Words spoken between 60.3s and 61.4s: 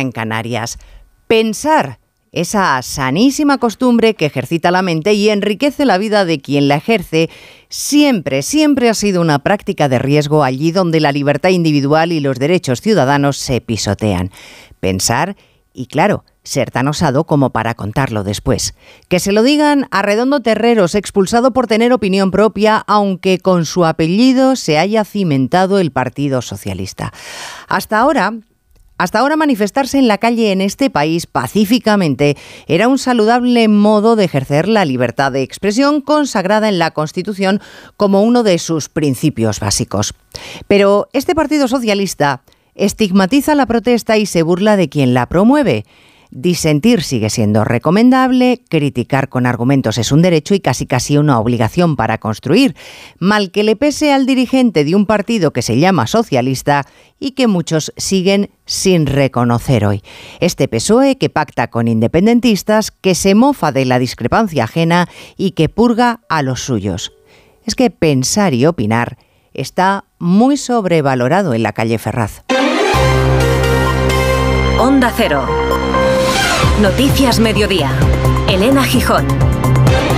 Este PSOE que